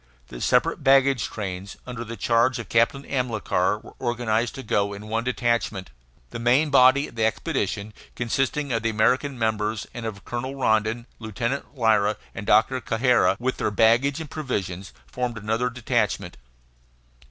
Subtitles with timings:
[0.29, 5.09] The separate baggage trains, under the charge of Captain Amilcar, were organized to go in
[5.09, 5.91] one detachment.
[6.31, 11.05] The main body of the expedition, consisting of the American members, and of Colonel Rondon,
[11.19, 16.35] Lieutenant Lyra, and Doctor Cajazeira, with their baggage and provisions, formed another detachment.